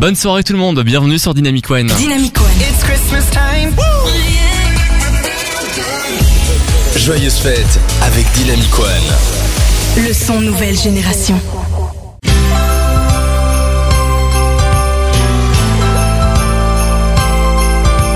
[0.00, 1.88] Bonne soirée tout le monde, bienvenue sur Dynamic One.
[1.88, 2.46] Dynamic One.
[2.58, 3.74] It's Christmas time.
[6.96, 10.06] Joyeuses fêtes avec Dynamic One.
[10.08, 11.38] Le son nouvelle génération.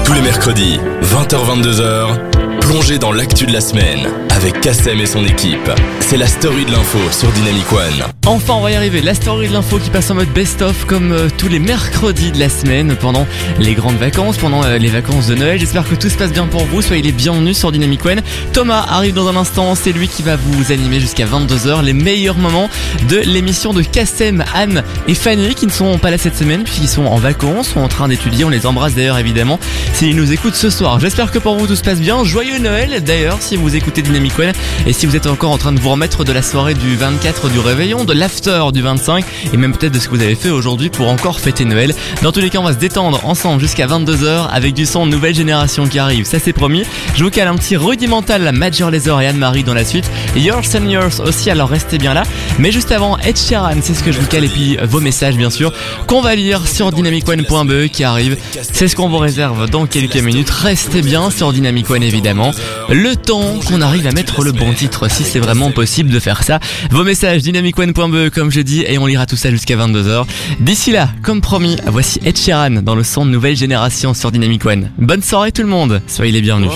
[0.07, 2.34] Tous les mercredis, 20h-22h,
[2.65, 5.71] plongez dans l'actu de la semaine avec Kassem et son équipe.
[6.01, 8.05] C'est la story de l'info sur Dynamic One.
[8.27, 11.13] Enfin on va y arriver, la story de l'info qui passe en mode best-of comme
[11.13, 13.27] euh, tous les mercredis de la semaine pendant
[13.61, 15.59] les grandes vacances, pendant euh, les vacances de Noël.
[15.59, 18.23] J'espère que tout se passe bien pour vous, soyez les bienvenus sur Dynamic One.
[18.55, 22.39] Thomas arrive dans un instant, c'est lui qui va vous animer jusqu'à 22h, les meilleurs
[22.39, 22.71] moments
[23.11, 26.89] de l'émission de Kassem, Anne et Fanny qui ne sont pas là cette semaine puisqu'ils
[26.89, 29.61] sont en vacances, sont en train d'étudier, on les embrasse d'ailleurs évidemment
[29.93, 30.99] s'ils nous écoutent ce soir.
[30.99, 34.39] J'espère que pour vous tout se passe bien, joyeux Noël d'ailleurs si vous écoutez Dynamic
[34.39, 34.53] One
[34.87, 37.49] et si vous êtes encore en train de vous remettre de la soirée du 24
[37.49, 40.51] du réveillon, de l'after du 25 et même peut-être de ce que vous avez fait
[40.51, 41.95] aujourd'hui pour encore fêter Noël.
[42.23, 45.35] Dans tous les cas, on va se détendre ensemble jusqu'à 22h avec du son nouvelle
[45.35, 46.85] génération qui arrive, ça c'est promis.
[47.15, 50.11] Je vous cale un petit rudimental Major Lazer et Anne-Marie dans la suite.
[50.37, 52.25] Yours and Yours aussi, alors restez bien là.
[52.59, 55.37] Mais juste avant, Ed Sheeran, c'est ce que je vous cale et puis vos messages
[55.37, 55.73] bien sûr
[56.07, 58.37] qu'on va lire sur dynamicone.be qui arrive.
[58.61, 60.51] C'est ce qu'on vous réserve dans quelques minutes.
[60.51, 62.44] Restez bien sur Dynamic One évidemment.
[62.91, 66.43] Le temps qu'on arrive à mettre le bon titre si c'est vraiment possible de faire
[66.43, 66.61] ça.
[66.91, 70.25] Vos messages dynamicone.be comme je dis et on lira tout ça jusqu'à 22h.
[70.61, 74.65] D'ici là, comme promis, voici Ed Sheeran dans le son de nouvelle génération sur Dynamic
[74.67, 74.91] One.
[74.99, 76.71] Bonne soirée tout le monde, soyez les bienvenus.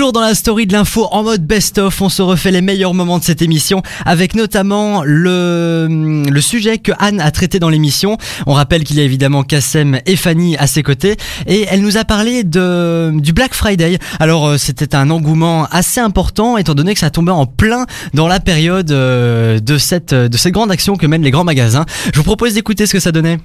[0.00, 3.18] Toujours dans la story de l'info en mode best-of, on se refait les meilleurs moments
[3.18, 8.16] de cette émission avec notamment le, le sujet que Anne a traité dans l'émission.
[8.46, 11.98] On rappelle qu'il y a évidemment Kassem et Fanny à ses côtés et elle nous
[11.98, 13.98] a parlé de, du Black Friday.
[14.20, 17.84] Alors euh, c'était un engouement assez important étant donné que ça tombait en plein
[18.14, 21.84] dans la période euh, de cette, de cette grande action que mènent les grands magasins.
[22.06, 23.36] Je vous propose d'écouter ce que ça donnait.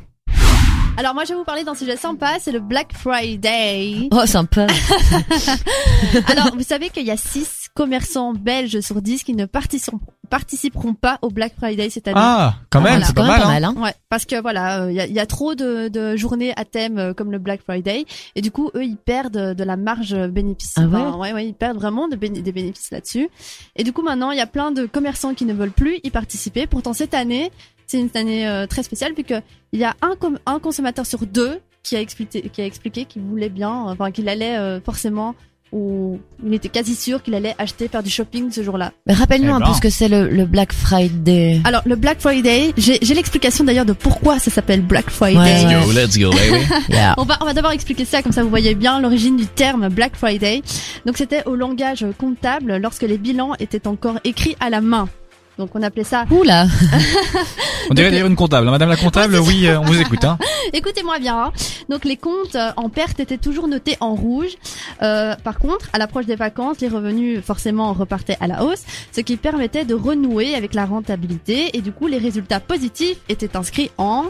[0.98, 4.08] Alors moi je vais vous parler d'un sujet sympa, c'est le Black Friday.
[4.12, 4.66] Oh, sympa.
[6.28, 10.94] Alors vous savez qu'il y a 6 commerçants belges sur 10 qui ne participeront, participeront
[10.94, 12.16] pas au Black Friday cette année.
[12.20, 13.06] Ah, quand même, Voilà.
[13.08, 13.52] c'est quand pas même pas hein.
[13.52, 13.76] mal, hein.
[13.78, 16.54] Ouais, parce que voilà, euh, il y, a, il y a trop de, de journées
[16.56, 19.76] à thème euh, comme le Black Friday et du coup eux ils perdent de la
[19.76, 20.76] marge bénéfice.
[20.78, 23.28] Ah ouais Enfin, ouais, ouais, ils perdent vraiment de béné- des bénéfices là-dessus.
[23.76, 26.10] Et du coup maintenant il y a plein de commerçants qui ne veulent plus y
[26.10, 26.68] participer.
[26.68, 27.52] Pourtant cette année
[27.88, 29.36] c'est une année euh, très spéciale puisque
[29.74, 33.06] il y a un, com- un consommateur sur deux qui a expliqué qui a expliqué
[33.06, 35.36] qu'il voulait bien, enfin qu'il allait euh, forcément
[35.72, 38.94] ou il était quasi sûr qu'il allait acheter faire du shopping ce jour-là.
[39.08, 39.66] Mais rappelle-nous Eh un ben.
[39.68, 41.60] peu ce que c'est le, le Black Friday.
[41.66, 45.38] Alors le Black Friday, j'ai j'ai l'explication d'ailleurs de pourquoi ça s'appelle Black Friday.
[45.38, 45.86] Ouais, ouais.
[45.86, 46.64] Go, let's go, baby.
[46.90, 47.16] Yeah.
[47.18, 49.90] On va, on va d'abord expliquer ça, comme ça vous voyez bien l'origine du terme
[49.90, 50.62] Black Friday.
[51.06, 55.10] Donc c'était au langage comptable lorsque les bilans étaient encore écrits à la main.
[55.58, 56.26] Donc on appelait ça.
[56.32, 56.66] Oula.
[57.90, 58.70] On dirait d'ailleurs une comptable.
[58.70, 60.24] Madame la comptable, oui, euh, on vous écoute.
[60.24, 60.40] Hein.
[60.74, 61.38] Écoutez-moi bien.
[61.46, 61.52] hein.
[61.88, 64.58] Donc les comptes euh, en perte étaient toujours notés en rouge.
[65.04, 69.22] Euh, par contre, à l'approche des vacances, les revenus forcément repartaient à la hausse, ce
[69.22, 73.92] qui permettait de renouer avec la rentabilité et du coup les résultats positifs étaient inscrits
[74.00, 74.26] en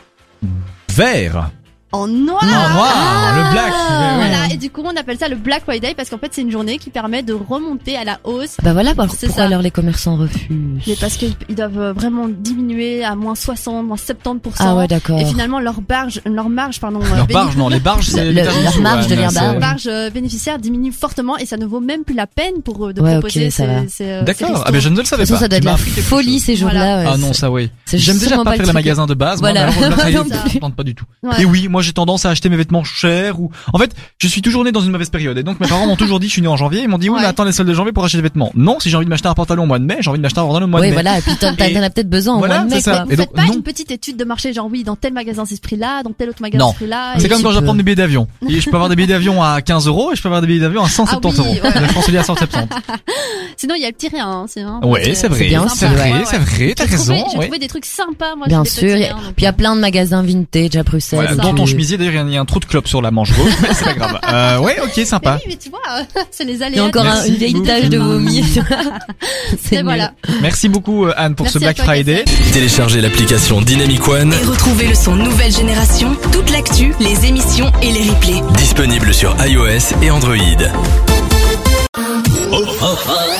[0.90, 1.50] Vert.
[1.96, 2.44] En noir.
[2.44, 3.66] En noir, le black.
[3.74, 4.16] oui.
[4.16, 6.52] Voilà, et du coup on appelle ça le Black Friday parce qu'en fait c'est une
[6.52, 9.48] journée qui permet de remonter à la hausse Bah voilà pour- C'est pourquoi ça.
[9.48, 10.82] alors les commerçants refusent.
[10.88, 14.40] Mais parce qu'ils ils doivent euh, vraiment diminuer à moins 60, moins 70%.
[14.60, 15.20] Ah ouais, d'accord.
[15.20, 18.32] Et finalement, leur marge, leur marge, pardon, euh, Leur barge, non, les barges, c'est Le-
[18.34, 19.52] leur marge ouais, devient c'est- barge.
[19.52, 22.88] leur marge euh, bénéficiaire diminue fortement et ça ne vaut même plus la peine pour
[22.88, 23.82] eux de Ouais, proposer ces, va.
[23.84, 24.64] ces, ces D'accord.
[24.66, 25.40] Ah ben je ne le De savais toute façon, pas.
[25.42, 27.04] ça doit être la folie ces jours-là.
[27.14, 27.70] Ah non, ça oui.
[27.92, 29.42] J'aime déjà pas faire les magasins de base.
[29.42, 31.06] moi, mais me tente pas du tout.
[31.40, 34.42] Et oui, moi j'ai tendance à acheter mes vêtements chers ou en fait, je suis
[34.42, 36.42] toujours né dans une mauvaise période et donc mes parents m'ont toujours dit je suis
[36.42, 38.18] né en janvier, ils m'ont dit oui, mais attends les soldes de janvier pour acheter
[38.18, 38.52] des vêtements.
[38.56, 40.24] Non, si j'ai envie de m'acheter un pantalon au mois de mai, j'ai envie de
[40.24, 41.02] m'acheter un pantalon au mois Oui, de mai.
[41.02, 41.20] voilà.
[41.20, 42.76] Et puis t'en as peut-être besoin au mois de mai.
[42.76, 45.62] Vous faites pas une petite étude de marché, genre oui, dans tel magasin c'est ce
[45.62, 47.14] prix-là, dans tel autre magasin ce prix-là.
[47.18, 47.78] C'est comme quand je tu prends peux.
[47.78, 48.28] des billets d'avion.
[48.50, 50.48] Et je peux avoir des billets d'avion à 15 euros et je peux avoir des
[50.48, 51.70] billets d'avion à 170 Ah oui, euros.
[51.76, 52.68] La France est à 170.
[53.58, 54.46] Sinon, il y a le petit rien, hein.
[54.84, 57.16] Ouais, c'est vrai, c'est vrai, c'est vrai, t'as raison.
[57.32, 58.48] J'ai trouvé des trucs sympas, moi.
[58.48, 58.82] Bien sûr.
[58.90, 59.04] Puis
[59.38, 61.38] il y a plein de magasins vintage à Bruxelles.
[61.76, 63.86] Chemisier d'ailleurs il y a un trou de clope sur la manche gauche, mais c'est
[63.86, 64.20] pas grave.
[64.36, 65.38] Euh, ouais, ok, Mais sympa.
[65.42, 65.80] oui, mais tu vois,
[66.32, 66.84] c'est les Il y aléas.
[66.84, 67.66] a encore un- Merci une vieille beaucoup.
[67.66, 68.44] tache de vomi.
[69.64, 70.12] C'est voilà.
[70.42, 72.26] Merci beaucoup euh, Anne pour Merci ce Black toi, Friday.
[72.54, 77.92] Téléchargez l'application Dynamic One, Et retrouvez le son nouvelle génération, toute l'actu, les émissions et
[77.92, 78.42] les replays.
[78.58, 80.36] disponible sur iOS et Android.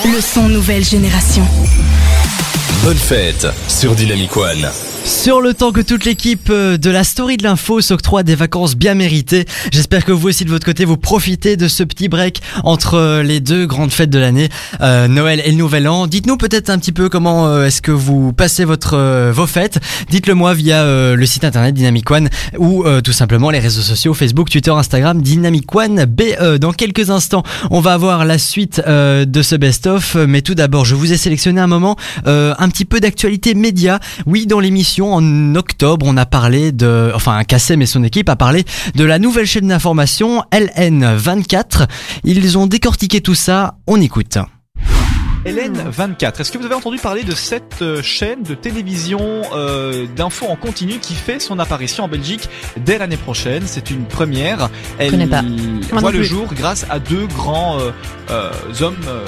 [0.04, 1.46] Le son nouvelle génération.
[2.84, 4.68] Bonne fête sur Dynamic One.
[5.06, 8.74] Sur le temps que toute l'équipe euh, de la story de l'info s'octroie des vacances
[8.74, 12.42] bien méritées, j'espère que vous aussi de votre côté vous profitez de ce petit break
[12.64, 14.48] entre euh, les deux grandes fêtes de l'année,
[14.80, 16.08] euh, Noël et le Nouvel An.
[16.08, 19.78] Dites-nous peut-être un petit peu comment est-ce que vous passez votre vos fêtes.
[20.10, 22.28] Dites-le moi via le site internet Dynamic One
[22.58, 26.58] ou tout simplement les réseaux sociaux Facebook, Twitter, Instagram Dynamic One BE.
[26.58, 30.94] Dans quelques instants, on va avoir la suite de ce best-of, mais tout d'abord, je
[30.94, 34.00] vous ai sélectionné un moment un petit peu d'actualité média.
[34.26, 38.36] Oui, dans l'émission en octobre, on a parlé de, enfin, Kassem et son équipe a
[38.36, 38.64] parlé
[38.94, 41.86] de la nouvelle chaîne d'information LN24.
[42.24, 43.76] Ils ont décortiqué tout ça.
[43.86, 44.38] On écoute.
[45.46, 46.40] LN24.
[46.40, 50.56] Est-ce que vous avez entendu parler de cette euh, chaîne de télévision euh, d'infos en
[50.56, 53.62] continu qui fait son apparition en Belgique dès l'année prochaine?
[53.66, 54.68] C'est une première.
[54.98, 55.42] Elle pas.
[55.92, 57.90] Voit le jour grâce à deux grands euh,
[58.30, 58.50] euh,
[58.80, 59.24] hommes euh,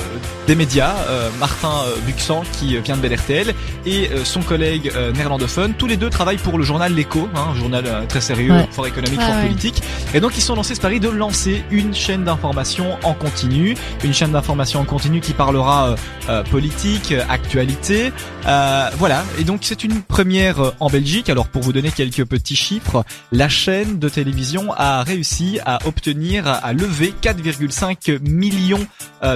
[0.47, 1.71] des médias, euh, Martin
[2.07, 3.55] Buxan qui vient de BLRTL
[3.87, 5.75] et euh, son collègue euh, néerlandophone.
[5.75, 8.69] Tous les deux travaillent pour le journal L'Echo, hein, un journal très sérieux, Ouais.
[8.71, 9.43] fort économique, Ouais, fort ouais.
[9.43, 9.83] politique.
[10.15, 14.15] Et donc ils sont lancés ce pari de lancer une chaîne d'information en continu, une
[14.15, 15.95] chaîne d'information en continu qui parlera
[16.29, 18.13] euh, politique, euh, actualité,
[18.47, 19.25] euh, voilà.
[19.39, 21.29] Et donc c'est une première euh, en Belgique.
[21.31, 26.47] Alors pour vous donner quelques petits chiffres, la chaîne de télévision a réussi à obtenir,
[26.47, 28.87] à lever 4,5 millions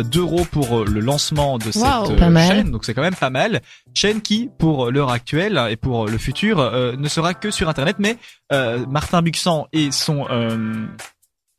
[0.04, 2.14] d'euros pour le lancement de cette Wow.
[2.16, 2.48] Pas mal.
[2.48, 2.70] chaîne.
[2.70, 3.60] Donc c'est quand même pas mal.
[3.94, 7.96] Chaîne qui, pour l'heure actuelle et pour le futur, euh, ne sera que sur Internet.
[7.98, 8.16] Mais
[8.52, 10.26] euh, Martin Buxan et son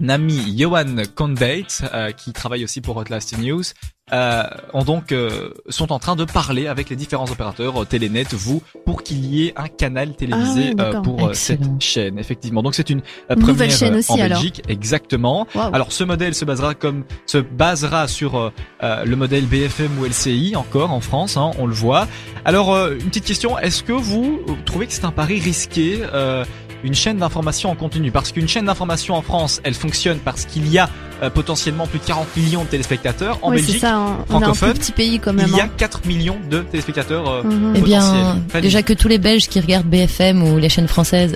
[0.01, 3.63] euh, ami Johan Condate, euh, qui travaille aussi pour Outlast News,
[4.11, 4.43] euh,
[4.73, 8.61] ont donc euh, sont en train de parler avec les différents opérateurs euh, Télénet, vous,
[8.85, 12.19] pour qu'il y ait un canal télévisé Ah euh, pour euh, cette chaîne.
[12.19, 14.41] Effectivement, donc c'est une, première nouvelle chaîne aussi, en alors.
[14.41, 15.47] Belgique, exactement.
[15.55, 15.73] Waouh.
[15.73, 18.51] Alors ce modèle se basera comme se basera sur
[18.81, 22.07] le modèle BFM ou LCI encore en France, hein, on le voit.
[22.45, 26.43] Alors euh, une petite question, est-ce que vous trouvez que c'est un pari risqué euh,
[26.83, 30.67] une chaîne d'information en continu parce qu'une chaîne d'information en France, elle fonctionne parce qu'il
[30.69, 30.89] y a
[31.21, 33.39] euh, potentiellement plus de 40 millions de téléspectateurs.
[33.41, 33.95] En oui, c'est Belgique, ça.
[33.95, 34.17] hein.
[34.29, 35.47] On un francophone, plus petit pays quand même.
[35.49, 35.69] il y a hein.
[35.77, 37.27] 4 millions de téléspectateurs.
[37.29, 37.73] euh, Mhm.
[37.77, 41.35] Eh bien, déjà que tous les Belges qui regardent BFM ou les chaînes françaises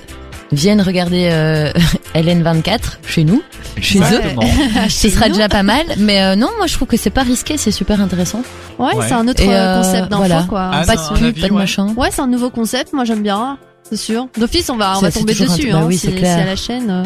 [0.51, 1.71] viennent regarder euh,
[2.15, 3.41] LN24 chez nous,
[3.81, 4.03] chez eux.
[4.03, 4.43] Exactement.
[4.89, 7.57] Ce sera déjà pas mal, mais euh, non, moi je trouve que c'est pas risqué,
[7.57, 8.41] c'est super intéressant.
[8.79, 9.05] Ouais, Ouais.
[9.07, 10.45] c'est un autre Et, euh, euh, concept d'info voilà.
[10.47, 10.69] quoi.
[10.73, 11.59] Ah, pas de un pub, avis, pas de ouais.
[11.59, 11.87] machin.
[11.97, 12.93] Ouais, c'est un nouveau concept.
[12.93, 13.57] Moi j'aime bien.
[13.89, 14.27] C'est sûr.
[14.37, 15.45] D'office, on va, on va c'est tomber dessus.
[15.47, 16.89] truc- bah hein, oui, si c'est à la chaîne.
[16.89, 17.03] euh.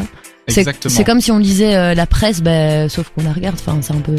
[0.48, 0.92] C'est Exactement.
[0.92, 3.54] c'est comme si on lisait euh, la presse, ben, sauf qu'on la regarde.
[3.64, 4.16] Enfin, c'est un peu.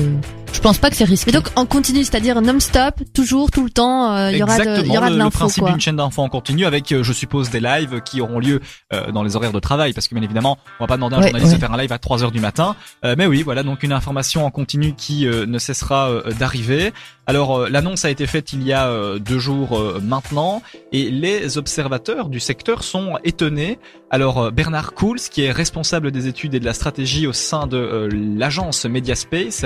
[0.54, 1.32] Je pense pas que c'est risqué.
[1.32, 4.62] Mais donc en continu, c'est-à-dire non-stop, toujours, tout le temps, euh, il y aura de,
[4.62, 6.94] Exactement, il y aura de le, le l'info principe d'une chaîne d'infos en continu avec,
[6.94, 8.62] euh, je suppose, des lives qui auront lieu
[8.94, 11.18] euh, dans les horaires de travail, parce que bien évidemment, on va pas demander à
[11.18, 11.58] un Ouais, journaliste ouais.
[11.58, 12.78] de faire un live à 3 heures du matin.
[13.04, 16.94] Euh, mais oui, voilà, donc une information en continu qui euh, ne cessera euh, d'arriver.
[17.26, 20.62] Alors, euh, l'annonce a été faite il y a euh, deux jours euh, maintenant,
[20.92, 23.80] et les observateurs du secteur sont étonnés.
[24.10, 28.10] Alors, Bernard Cools, qui est responsable des études et de la stratégie au sein de
[28.38, 29.66] l'agence Mediaspace,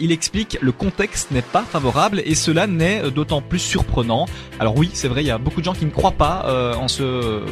[0.00, 4.26] il explique le contexte n'est pas favorable et cela n'est d'autant plus surprenant.
[4.60, 6.86] Alors oui, c'est vrai, il y a beaucoup de gens qui ne croient pas en
[6.86, 7.42] ce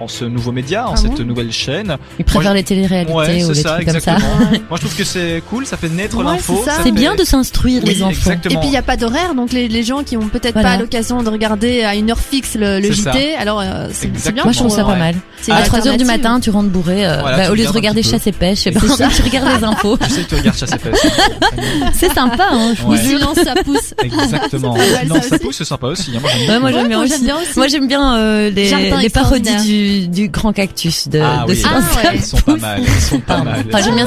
[0.00, 1.96] en ce nouveau média, en Ah cette nouvelle chaîne.
[2.18, 4.16] Ils préfèrent les téléréalités Ouais, ou les ça, trucs comme ça.
[4.18, 6.62] Moi, je trouve que c'est cool, ça fait naître Ouais, l'info.
[6.64, 8.10] c'est fait- bien de s'instruire Oui, les enfants.
[8.10, 8.54] exactement.
[8.54, 10.70] Et puis il y a pas d'horaire, donc les, les gens qui ont peut-être Voilà.
[10.70, 13.12] pas l'occasion de regarder à une heure fixe le, le C'est ça.
[13.12, 14.44] JT, alors euh, c'est bien.
[14.44, 15.14] Moi, je trouve ça pas mal.
[15.50, 17.06] À 3 heures du matin, tu rentres bourré.
[17.06, 19.96] euh, Voilà, bah, tu au lieu de regarder chasse et pêche, tu regardes les infos.
[20.02, 20.98] Je sais que tu regardes chasse et pêche.
[21.94, 22.98] C'est sympa, hein, je Ouais.
[23.44, 23.94] Ça pousse.
[24.02, 24.76] Exactement.
[25.06, 26.12] Non, ça pousse, c'est sympa aussi.
[26.60, 27.24] Moi, j'aime bien aussi.
[27.56, 29.60] Moi j'aime bien euh, les, parodies extraordinaire.
[29.88, 32.10] Du, du grand cactus de, ah de oui, Ah ouais.
[32.16, 32.82] ils sont pas mal.
[32.82, 33.50] Ils sont pas Pardon.
[33.50, 33.64] mal.
[33.72, 34.04] Enfin, j'aime bien.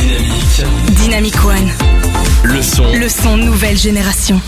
[0.00, 0.96] Dynamique.
[1.02, 1.68] Dynamic One,
[2.44, 2.92] Le son.
[2.94, 4.40] le son nouvelle génération.